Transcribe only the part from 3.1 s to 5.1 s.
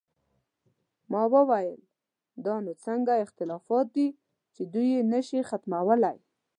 اختلافات دي چې دوی یې